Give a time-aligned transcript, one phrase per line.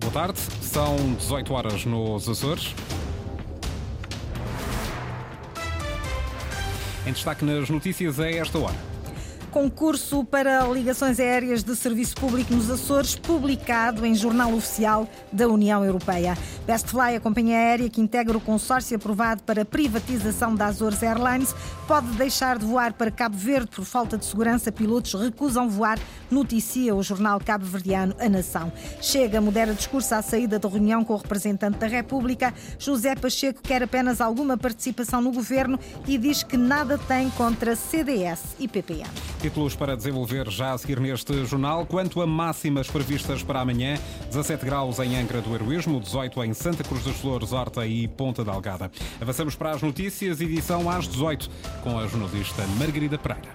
[0.00, 2.72] Boa tarde, são 18 horas nos Açores.
[7.04, 8.76] Em destaque nas notícias é esta hora.
[9.50, 15.82] Concurso para ligações aéreas de serviço público nos Açores, publicado em Jornal Oficial da União
[15.82, 16.36] Europeia.
[16.66, 21.54] Bestfly, a companhia aérea que integra o consórcio aprovado para privatização da Azores Airlines,
[21.86, 24.70] pode deixar de voar para Cabo Verde por falta de segurança.
[24.70, 25.98] Pilotos recusam voar,
[26.30, 28.70] noticia o jornal cabo-verdiano A Nação.
[29.00, 32.52] Chega, modera discurso à saída da reunião com o representante da República.
[32.78, 38.40] José Pacheco quer apenas alguma participação no governo e diz que nada tem contra CDS
[38.58, 39.08] e PPM.
[39.38, 41.86] Títulos para desenvolver já a seguir neste jornal.
[41.86, 46.82] Quanto a máximas previstas para amanhã, 17 graus em Angra do Heroísmo, 18 em Santa
[46.82, 48.90] Cruz das Flores, Horta e Ponta da Algada.
[49.20, 51.48] Avançamos para as notícias, edição às 18,
[51.82, 53.48] com a jornalista Margarida Pereira.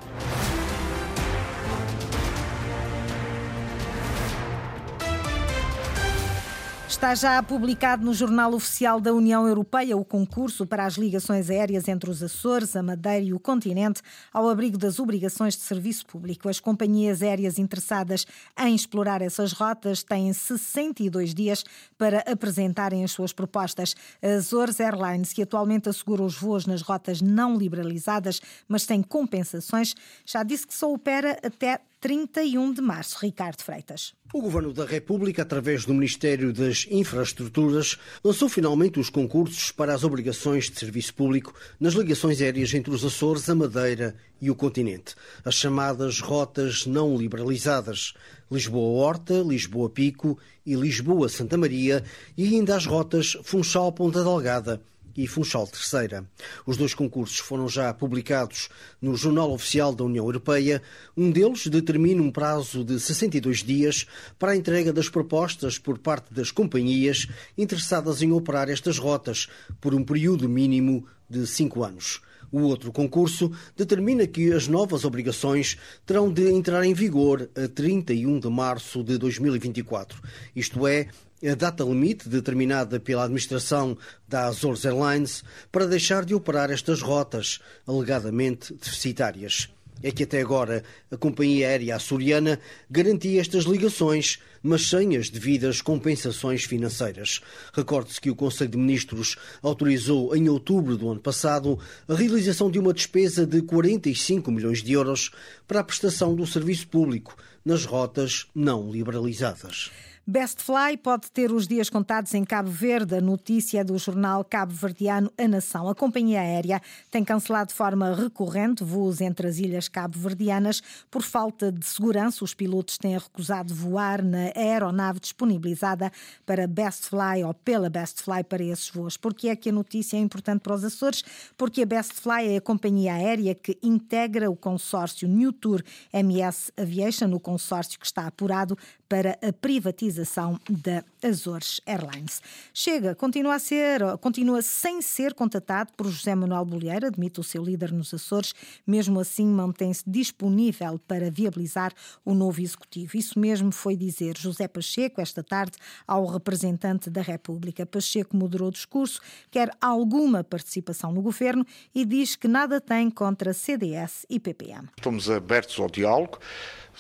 [7.04, 11.90] Está já publicado no Jornal Oficial da União Europeia o concurso para as ligações aéreas
[11.90, 14.02] entre os Açores, a Madeira e o continente,
[14.32, 16.48] ao abrigo das obrigações de serviço público.
[16.48, 18.26] As companhias aéreas interessadas
[18.58, 21.66] em explorar essas rotas têm 62 dias
[21.98, 23.98] para apresentarem as suas propostas.
[24.22, 29.94] A Azores Airlines, que atualmente assegura os voos nas rotas não liberalizadas, mas tem compensações,
[30.26, 33.18] já disse que só opera até 31 de março.
[33.22, 34.14] Ricardo Freitas.
[34.34, 40.04] O Governo da República, através do Ministério das Infraestruturas, lançou finalmente os concursos para as
[40.04, 45.16] obrigações de serviço público nas ligações aéreas entre os Açores, a Madeira e o continente.
[45.46, 48.14] As chamadas rotas não liberalizadas.
[48.52, 52.04] Lisboa-Horta, Lisboa-Pico e Lisboa-Santa Maria
[52.36, 54.82] e ainda as rotas Funchal-Ponta Delgada
[55.16, 56.26] e Funchal Terceira.
[56.66, 58.70] Os dois concursos foram já publicados
[59.02, 60.82] no Jornal Oficial da União Europeia.
[61.16, 64.06] Um deles determina um prazo de 62 dias
[64.38, 67.28] para a entrega das propostas por parte das companhias
[67.58, 69.48] interessadas em operar estas rotas
[69.80, 72.22] por um período mínimo de cinco anos.
[72.54, 78.40] O outro concurso determina que as novas obrigações terão de entrar em vigor a 31
[78.40, 80.22] de março de 2024.
[80.56, 81.08] Isto é,
[81.48, 87.60] a data limite determinada pela administração da Azores Airlines para deixar de operar estas rotas,
[87.86, 89.70] alegadamente deficitárias.
[90.02, 92.60] É que até agora a companhia aérea açoriana
[92.90, 97.40] garantia estas ligações, mas sem as devidas compensações financeiras.
[97.74, 102.80] Recorde-se que o Conselho de Ministros autorizou em outubro do ano passado a realização de
[102.80, 105.32] uma despesa de 45 milhões de euros
[105.66, 109.90] para a prestação do serviço público nas rotas não liberalizadas.
[110.26, 113.18] Bestfly pode ter os dias contados em Cabo Verde.
[113.18, 115.90] A notícia é do jornal cabo-verdiano A Nação.
[115.90, 120.82] A companhia aérea tem cancelado de forma recorrente voos entre as ilhas cabo-verdianas
[121.12, 122.42] por falta de segurança.
[122.42, 126.10] Os pilotos têm recusado voar na aeronave disponibilizada
[126.46, 129.18] para Bestfly ou pela Bestfly para esses voos.
[129.18, 131.22] Porque é que a notícia é importante para os Açores?
[131.58, 135.84] Porque a Bestfly é a companhia aérea que integra o consórcio New Tour
[136.14, 138.78] MS Aviation, o consórcio que está apurado
[139.14, 142.42] para a privatização da Azores Airlines.
[142.74, 147.64] Chega, continua a ser, continua sem ser contatado por José Manuel Bolheiro, admite o seu
[147.64, 148.56] líder nos Açores,
[148.88, 151.94] mesmo assim mantém-se disponível para viabilizar
[152.26, 153.16] o novo executivo.
[153.16, 157.86] Isso mesmo foi dizer José Pacheco esta tarde ao representante da República.
[157.86, 161.64] Pacheco moderou o discurso, quer alguma participação no governo
[161.94, 164.90] e diz que nada tem contra CDS e PPM.
[164.98, 166.40] Estamos abertos ao diálogo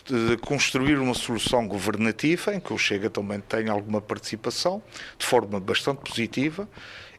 [0.06, 4.82] de construir uma solução governativa em que o Chega também tenha alguma participação,
[5.18, 6.68] de forma bastante positiva,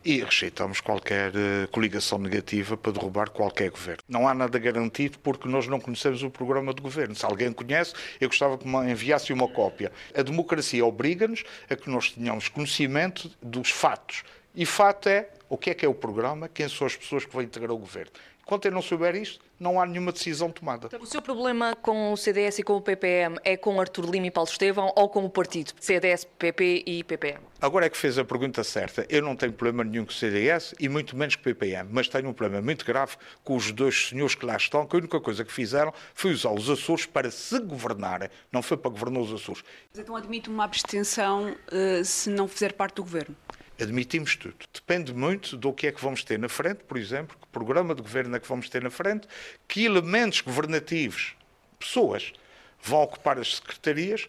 [0.05, 4.03] e rejeitamos qualquer uh, coligação negativa para derrubar qualquer governo.
[4.07, 7.15] Não há nada garantido porque nós não conhecemos o programa de governo.
[7.15, 9.91] Se alguém conhece, eu gostava que me enviasse uma cópia.
[10.15, 14.25] A democracia obriga-nos a que nós tenhamos conhecimento dos fatos.
[14.55, 17.33] E fato é o que é que é o programa, quem são as pessoas que
[17.33, 18.13] vão integrar o governo.
[18.45, 20.89] Enquanto eu não souber isto, não há nenhuma decisão tomada.
[21.01, 24.31] O seu problema com o CDS e com o PPM é com Artur Lima e
[24.31, 27.41] Paulo Estevão ou com o partido CDS, PP e PPM?
[27.61, 29.07] Agora é que fez a pergunta certa.
[29.09, 32.09] Eu não tenho problema nenhum com o CDS e muito menos com o PPM, mas
[32.09, 35.19] tenho um problema muito grave com os dois senhores que lá estão, que a única
[35.19, 39.33] coisa que fizeram foi usar os Açores para se governarem, não foi para governar os
[39.33, 39.65] Açores.
[39.97, 43.35] Então admite uma abstenção uh, se não fizer parte do governo?
[43.81, 44.57] Admitimos tudo.
[44.73, 48.03] Depende muito do que é que vamos ter na frente, por exemplo, que programa de
[48.03, 49.27] governo é que vamos ter na frente,
[49.67, 51.35] que elementos governativos,
[51.79, 52.33] pessoas,
[52.81, 54.29] vão ocupar as secretarias,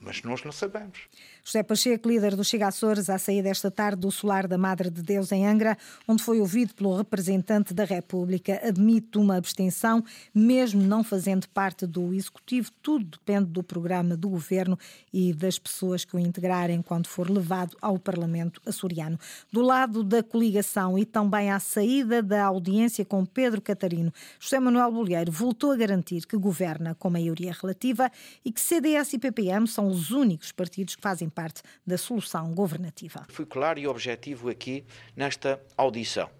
[0.00, 1.00] mas nós não sabemos.
[1.46, 5.00] José Pacheco, líder do Chega Açores, à saída desta tarde do Solar da Madre de
[5.00, 5.78] Deus em Angra,
[6.08, 10.02] onde foi ouvido pelo representante da República, admite uma abstenção,
[10.34, 12.72] mesmo não fazendo parte do Executivo.
[12.82, 14.76] Tudo depende do programa do governo
[15.12, 19.16] e das pessoas que o integrarem quando for levado ao Parlamento açoriano.
[19.52, 24.90] Do lado da coligação e também à saída da audiência com Pedro Catarino, José Manuel
[24.90, 28.10] Bolheiro voltou a garantir que governa com maioria relativa
[28.44, 33.26] e que CDS e PPM são os únicos partidos que fazem parte da solução governativa.
[33.28, 34.82] Fui claro e objetivo aqui
[35.14, 36.30] nesta audição.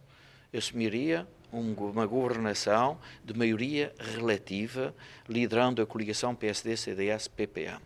[0.56, 4.94] Assumiria uma governação de maioria relativa,
[5.28, 7.80] liderando a coligação PSD-CDS-PPM.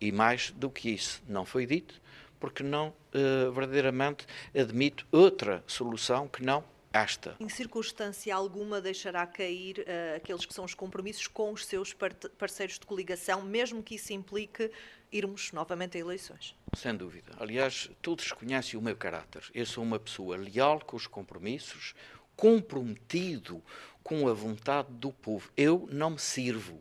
[0.00, 2.00] E mais do que isso, não foi dito,
[2.40, 6.64] porque não uh, verdadeiramente admito outra solução que não
[6.94, 7.34] esta.
[7.40, 11.92] Em circunstância alguma deixará cair uh, aqueles que são os compromissos com os seus
[12.38, 14.70] parceiros de coligação, mesmo que isso implique
[15.16, 16.56] irmos novamente a eleições?
[16.76, 17.32] Sem dúvida.
[17.38, 19.44] Aliás, todos conhecem o meu caráter.
[19.54, 21.94] Eu sou uma pessoa leal com os compromissos,
[22.36, 23.62] comprometido
[24.02, 25.50] com a vontade do povo.
[25.56, 26.80] Eu não me sirvo.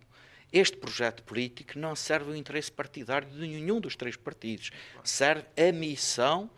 [0.52, 4.72] Este projeto político não serve ao interesse partidário de nenhum dos três partidos.
[5.04, 6.50] Serve a missão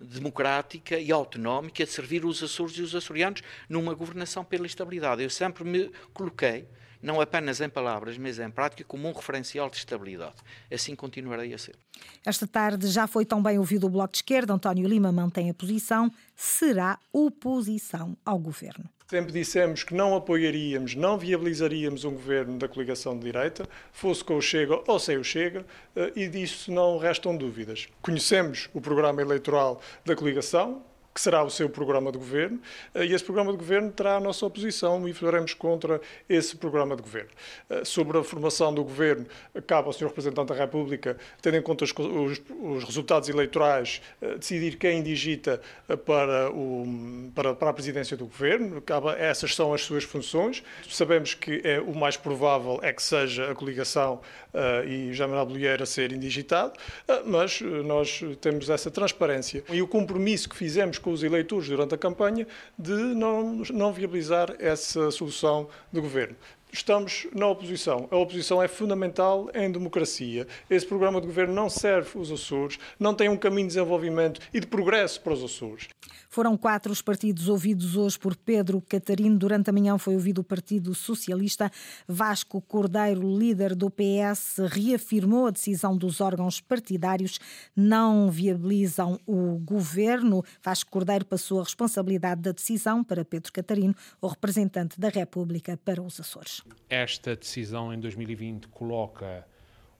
[0.00, 5.22] democrática e autonómica de servir os Açores e os açorianos numa governação pela estabilidade.
[5.22, 6.66] Eu sempre me coloquei,
[7.02, 10.36] não apenas em palavras, mas em prática, como um referencial de estabilidade.
[10.72, 11.76] Assim continuarei a ser.
[12.24, 14.52] Esta tarde já foi também ouvido o Bloco de Esquerda.
[14.52, 16.10] António Lima mantém a posição.
[16.34, 18.88] Será oposição ao governo.
[19.10, 24.36] Sempre dissemos que não apoiaríamos, não viabilizaríamos um governo da coligação de direita, fosse com
[24.36, 25.64] o Chega ou sem o Chega,
[25.96, 27.88] eh, e disso não restam dúvidas.
[28.02, 30.82] Conhecemos o programa eleitoral da coligação,
[31.14, 32.60] que será o seu programa de governo,
[32.94, 36.94] eh, e esse programa de governo terá a nossa oposição e faremos contra esse programa
[36.94, 37.30] de governo.
[37.68, 39.26] Eh, sobre a formação do governo,
[39.66, 40.06] cabe ao Sr.
[40.06, 45.60] Representante da República, tendo em conta os, os, os resultados eleitorais, eh, decidir quem digita
[46.04, 48.80] para, o, para, para, a presidência do governo.
[48.80, 50.62] Cabe, essas são as suas funções.
[50.88, 54.20] Sabemos que é o mais provável é que seja a coligação
[54.54, 56.74] uh, e Manuel Bolieira ser indigitado,
[57.08, 61.66] uh, mas nós temos essa transparência e o compromisso que fizemos com com os eleitores
[61.68, 62.46] durante a campanha
[62.78, 66.36] de não, não viabilizar essa solução do governo.
[66.72, 68.08] Estamos na oposição.
[68.10, 70.46] A oposição é fundamental em democracia.
[70.68, 74.60] Esse programa de governo não serve os Açores, não tem um caminho de desenvolvimento e
[74.60, 75.88] de progresso para os Açores.
[76.28, 79.38] Foram quatro os partidos ouvidos hoje por Pedro Catarino.
[79.38, 81.70] Durante a manhã foi ouvido o Partido Socialista.
[82.06, 87.40] Vasco Cordeiro, líder do PS, reafirmou a decisão dos órgãos partidários
[87.74, 90.44] não viabilizam o governo.
[90.62, 96.02] Vasco Cordeiro passou a responsabilidade da decisão para Pedro Catarino, o representante da República para
[96.02, 96.57] os Açores.
[96.88, 99.46] Esta decisão em 2020 coloca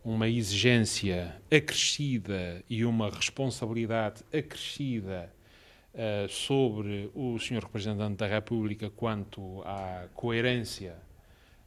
[0.05, 5.32] uma exigência acrescida e uma responsabilidade acrescida
[5.94, 7.62] uh, sobre o Sr.
[7.62, 10.96] Representante da República quanto à coerência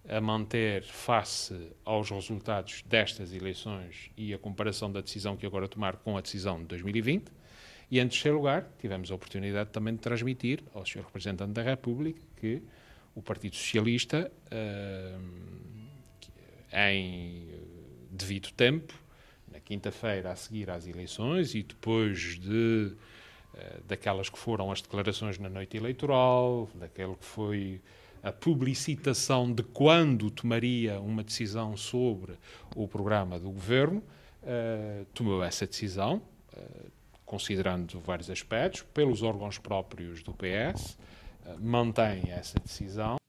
[0.07, 5.97] a manter face aos resultados destas eleições e a comparação da decisão que agora tomar
[5.97, 7.31] com a decisão de 2020.
[7.91, 11.01] E, em terceiro lugar, tivemos a oportunidade também de transmitir ao Sr.
[11.01, 12.63] Representante da República que
[13.15, 15.41] o Partido Socialista, uh,
[16.73, 17.47] em
[18.09, 18.93] devido tempo,
[19.51, 22.93] na quinta-feira a seguir às eleições e depois de
[23.53, 27.81] uh, daquelas que foram as declarações na noite eleitoral, daquele que foi
[28.23, 32.33] a publicitação de quando tomaria uma decisão sobre
[32.75, 34.03] o programa do governo,
[34.43, 36.21] uh, tomou essa decisão,
[37.25, 40.97] considerando vários aspectos, pelos órgãos próprios do PS,
[41.59, 43.21] mantém essa decisão.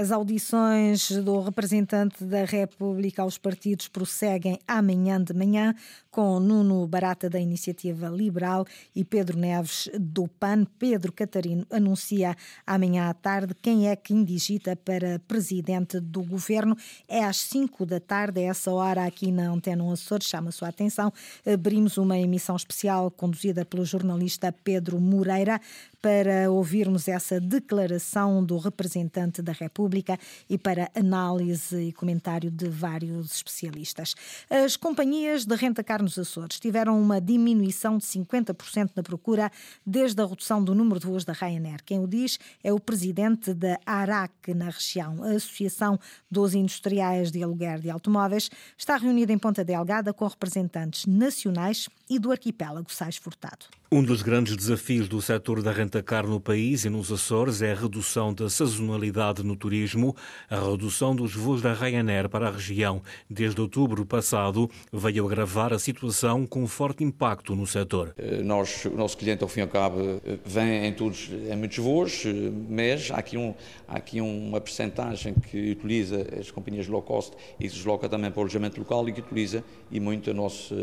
[0.00, 5.74] As audições do representante da República aos partidos prosseguem amanhã de manhã
[6.10, 8.64] com Nuno Barata da Iniciativa Liberal
[8.96, 10.64] e Pedro Neves do PAN.
[10.78, 12.34] Pedro Catarino anuncia
[12.66, 16.74] amanhã à tarde quem é que indigita para presidente do governo.
[17.06, 20.68] É às 5 da tarde, é essa hora aqui na Antena Açores, chama a sua
[20.68, 21.12] atenção.
[21.44, 25.60] Abrimos uma emissão especial conduzida pelo jornalista Pedro Moreira
[26.02, 33.34] para ouvirmos essa declaração do representante da República e para análise e comentário de vários
[33.36, 34.14] especialistas.
[34.48, 39.50] As companhias de renta car nos Açores tiveram uma diminuição de 50% na procura
[39.84, 41.82] desde a redução do número de voos da Ryanair.
[41.84, 45.98] Quem o diz é o presidente da ARAC na região, a Associação
[46.30, 52.18] dos Industriais de Aluguer de Automóveis, está reunida em Ponta Delgada com representantes nacionais e
[52.18, 53.66] do arquipélago Sais Furtado.
[53.92, 57.72] Um dos grandes desafios do setor da renta car no país e nos Açores é
[57.72, 60.14] a redução da sazonalidade no turismo
[60.48, 65.78] a redução dos voos da Ryanair para a região desde outubro passado veio agravar a
[65.78, 68.14] situação com forte impacto no setor.
[68.16, 71.56] Eh, nós, o nosso cliente, ao fim e ao cabo, eh, vem em, todos, em
[71.56, 72.32] muitos voos, eh,
[72.68, 73.54] mas há aqui, um,
[73.86, 78.38] há aqui uma percentagem que utiliza as companhias low cost e se desloca também para
[78.38, 80.74] o alojamento local e que utiliza e muito a nossa,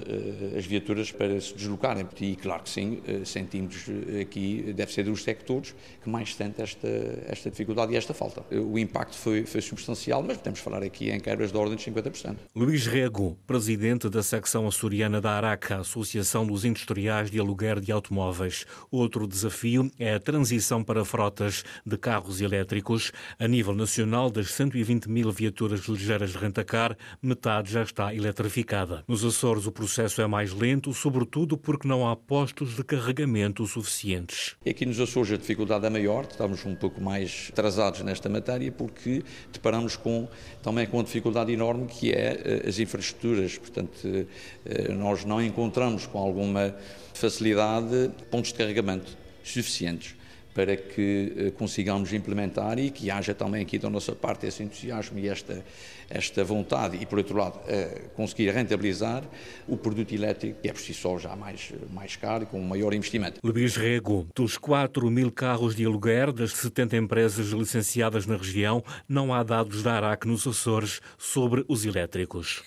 [0.57, 2.07] as viaturas para se deslocarem.
[2.21, 3.85] E claro que sim, sentimos
[4.21, 6.87] aqui, deve ser dos sectores que mais sente esta,
[7.27, 8.43] esta dificuldade e esta falta.
[8.55, 12.35] O impacto foi, foi substancial, mas podemos falar aqui em quebras de ordem de 50%.
[12.55, 18.65] Luís Rego, presidente da secção açoriana da ARACA, Associação dos Industriais de Aluguer de Automóveis.
[18.91, 23.11] Outro desafio é a transição para frotas de carros elétricos.
[23.39, 29.03] A nível nacional, das 120 mil viaturas ligeiras de rentacar, metade já está eletrificada.
[29.07, 34.55] Nos Açores, o processo é mais lento, sobretudo porque não há postos de carregamento suficientes.
[34.67, 39.23] Aqui nos Açores a dificuldade é maior, estamos um pouco mais atrasados nesta matéria porque
[39.51, 40.27] deparamos com,
[40.63, 43.57] também com uma dificuldade enorme que é eh, as infraestruturas.
[43.57, 43.97] Portanto,
[44.65, 46.75] eh, nós não encontramos com alguma
[47.13, 50.16] facilidade pontos de carregamento suficientes
[50.57, 55.19] para que eh, consigamos implementar e que haja também aqui da nossa parte esse entusiasmo
[55.19, 55.63] e esta,
[56.09, 59.23] esta vontade e, por outro lado, eh, conseguir rentabilizar
[59.67, 62.91] o produto elétrico, que é por si só já mais, mais caro e com maior
[62.95, 63.39] investimento.
[63.43, 69.31] Luís Rego, dos 4 mil carros de aluguer das 70 empresas licenciadas na região, não
[69.31, 72.63] há dados da ARAC nos Açores sobre os elétricos.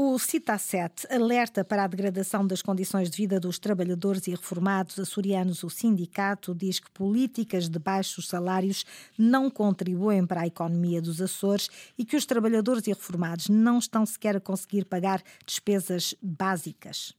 [0.00, 5.64] O CITA7 alerta para a degradação das condições de vida dos trabalhadores e reformados açorianos.
[5.64, 8.86] O sindicato diz que políticas de baixos salários
[9.18, 14.06] não contribuem para a economia dos Açores e que os trabalhadores e reformados não estão
[14.06, 17.12] sequer a conseguir pagar despesas básicas.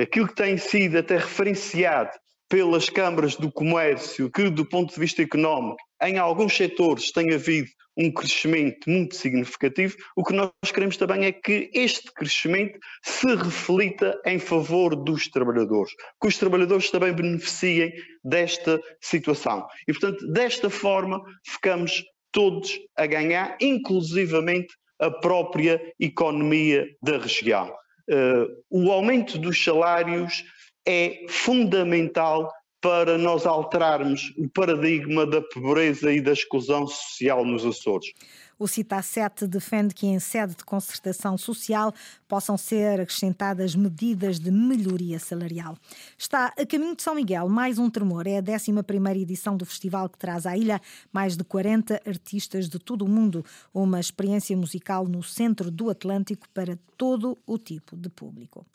[0.00, 2.18] Aquilo que tem sido até referenciado
[2.52, 7.66] pelas câmaras do comércio, que do ponto de vista económico, em alguns setores tem havido
[7.96, 14.20] um crescimento muito significativo, o que nós queremos também é que este crescimento se reflita
[14.26, 17.90] em favor dos trabalhadores, que os trabalhadores também beneficiem
[18.22, 19.66] desta situação.
[19.88, 27.74] E, portanto, desta forma, ficamos todos a ganhar, inclusivamente a própria economia da região.
[28.10, 30.44] Uh, o aumento dos salários
[30.86, 32.50] é fundamental
[32.82, 38.12] para nós alterarmos o paradigma da pobreza e da exclusão social nos Açores.
[38.58, 41.92] O CITA 7 defende que, em sede de concertação social,
[42.28, 45.76] possam ser acrescentadas medidas de melhoria salarial.
[46.18, 48.26] Está a caminho de São Miguel mais um tremor.
[48.26, 50.80] É a 11 edição do festival que traz à ilha
[51.12, 53.44] mais de 40 artistas de todo o mundo.
[53.72, 58.66] Uma experiência musical no centro do Atlântico para todo o tipo de público.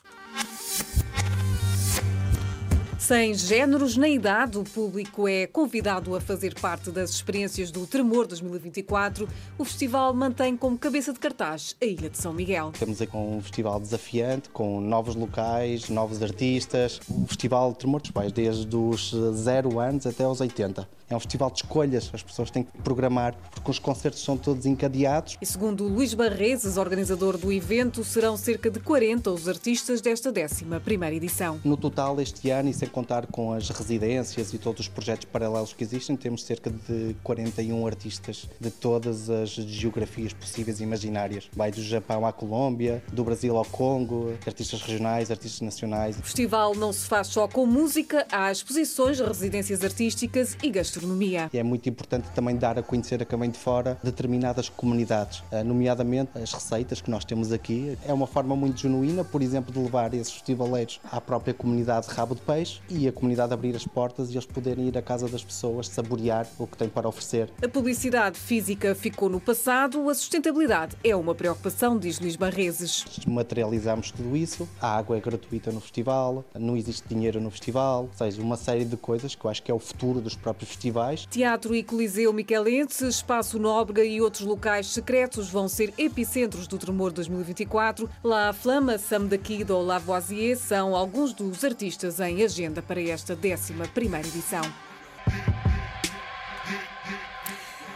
[2.98, 8.26] Sem géneros nem idade, o público é convidado a fazer parte das experiências do Tremor
[8.26, 9.28] 2024.
[9.56, 12.72] O festival mantém como cabeça de cartaz a Ilha de São Miguel.
[12.74, 17.00] Estamos aí com um festival desafiante, com novos locais, novos artistas.
[17.08, 20.98] O festival Tremor dos Pais, desde os 0 anos até aos 80.
[21.10, 24.66] É um festival de escolhas, as pessoas têm que programar, porque os concertos são todos
[24.66, 25.38] encadeados.
[25.40, 31.16] E segundo Luís Barreses, organizador do evento, serão cerca de 40 os artistas desta 11
[31.16, 31.58] edição.
[31.64, 35.72] No total, este ano, e sem contar com as residências e todos os projetos paralelos
[35.72, 41.48] que existem, temos cerca de 41 artistas de todas as geografias possíveis e imaginárias.
[41.52, 46.18] Vai do Japão à Colômbia, do Brasil ao Congo, artistas regionais, artistas nacionais.
[46.18, 51.50] O festival não se faz só com música, há exposições, residências artísticas e gastronomia gastronomia.
[51.52, 56.30] É muito importante também dar a conhecer a Caminho de Fora determinadas comunidades, eh, nomeadamente
[56.38, 57.98] as receitas que nós temos aqui.
[58.06, 62.14] É uma forma muito genuína, por exemplo, de levar esses festivaleiros à própria comunidade de
[62.14, 65.28] Rabo de Peixe e a comunidade abrir as portas e eles poderem ir à casa
[65.28, 67.50] das pessoas saborear o que tem para oferecer.
[67.62, 73.04] A publicidade física ficou no passado, a sustentabilidade é uma preocupação, diz Luís Barreses.
[73.26, 78.16] Materializamos tudo isso, a água é gratuita no festival, não existe dinheiro no festival, ou
[78.16, 81.26] seja, uma série de coisas que eu acho que é o futuro dos próprios festivais.
[81.30, 87.12] Teatro e Coliseu Michelense, Espaço Nóbrega e outros locais secretos vão ser epicentros do Tremor
[87.12, 88.08] 2024.
[88.22, 93.34] La Flama, Sam da Kid ou Lavoisier são alguns dos artistas em agenda para esta
[93.34, 94.60] 11ª edição.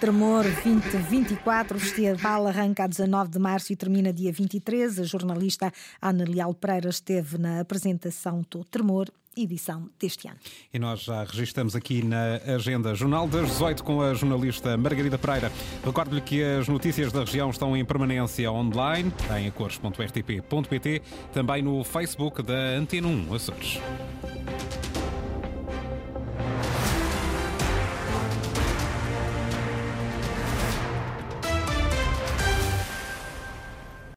[0.01, 4.99] Tremor 2024, o festival arranca a 19 de março e termina dia 23.
[4.99, 10.37] A jornalista Ana Leal Pereira esteve na apresentação do Tremor edição deste ano.
[10.73, 15.51] E nós já registramos aqui na agenda Jornal das 18 com a jornalista Margarida Pereira.
[15.85, 21.03] Recordo-lhe que as notícias da região estão em permanência online em acores.rtp.pt,
[21.33, 23.81] também no Facebook da Antena 1 Açores.